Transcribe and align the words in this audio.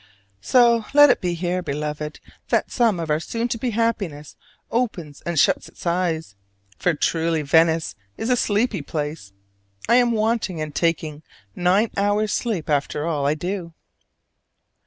So 0.41 0.85
let 0.95 1.11
it 1.11 1.21
be 1.21 1.35
here, 1.35 1.61
Beloved, 1.61 2.19
that 2.49 2.71
some 2.71 2.99
of 2.99 3.11
our 3.11 3.19
soon 3.19 3.47
to 3.49 3.59
be 3.59 3.69
happiness 3.69 4.35
opens 4.71 5.21
and 5.27 5.39
shuts 5.39 5.69
its 5.69 5.85
eyes: 5.85 6.33
for 6.79 6.95
truly 6.95 7.43
Venice 7.43 7.93
is 8.17 8.31
a 8.31 8.35
sleepy 8.35 8.81
place. 8.81 9.31
I 9.87 9.97
am 9.97 10.11
wanting, 10.13 10.59
and 10.59 10.73
taking, 10.73 11.21
nine 11.55 11.91
hours' 11.95 12.33
sleep 12.33 12.67
after 12.67 13.05
all 13.05 13.27
I 13.27 13.35
do! 13.35 13.75